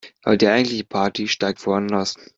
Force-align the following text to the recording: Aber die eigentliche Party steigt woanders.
Aber 0.23 0.35
die 0.35 0.47
eigentliche 0.47 0.83
Party 0.83 1.27
steigt 1.27 1.63
woanders. 1.67 2.15